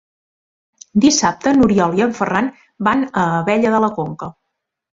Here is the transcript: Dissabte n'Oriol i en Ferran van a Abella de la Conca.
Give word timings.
Dissabte 1.05 1.53
n'Oriol 1.59 1.93
i 2.01 2.05
en 2.07 2.17
Ferran 2.21 2.51
van 2.89 3.07
a 3.11 3.29
Abella 3.43 3.77
de 3.79 3.87
la 3.87 3.95
Conca. 4.03 4.35